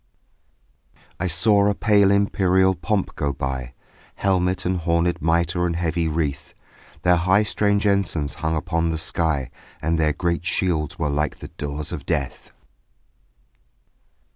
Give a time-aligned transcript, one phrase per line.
[1.19, 3.75] I saw a pale imperial pomp go by,
[4.15, 6.55] Helmet and hornèd mitre and heavy wreath;
[7.03, 11.49] Their high strange ensigns hung upon the sky And their great shields were like the
[11.49, 12.49] doors of death.